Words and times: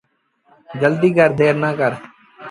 جلديٚ 0.79 1.15
ڪر 1.17 1.29
دير 1.39 1.55
نا 1.63 1.69
ڪر۔ 1.79 1.91